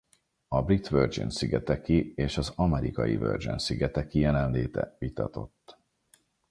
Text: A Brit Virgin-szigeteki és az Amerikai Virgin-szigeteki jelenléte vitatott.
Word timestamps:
A 0.47 0.61
Brit 0.63 0.87
Virgin-szigeteki 0.89 2.13
és 2.15 2.37
az 2.37 2.53
Amerikai 2.55 3.17
Virgin-szigeteki 3.17 4.19
jelenléte 4.19 4.95
vitatott. 4.99 5.77